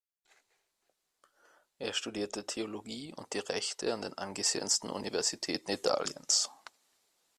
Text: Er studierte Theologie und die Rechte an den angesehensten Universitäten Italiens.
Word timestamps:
Er 1.77 1.93
studierte 1.93 2.43
Theologie 2.47 3.13
und 3.13 3.31
die 3.35 3.37
Rechte 3.37 3.93
an 3.93 4.01
den 4.01 4.17
angesehensten 4.17 4.89
Universitäten 4.89 5.69
Italiens. 5.69 6.49